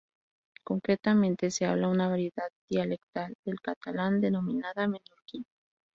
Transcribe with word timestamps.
Concretamente, 0.63 1.51
se 1.51 1.63
habla 1.67 1.87
una 1.87 2.07
variedad 2.09 2.49
dialectal 2.67 3.35
del 3.45 3.61
catalán 3.61 4.19
denominada 4.19 4.87
menorquín. 4.87 5.45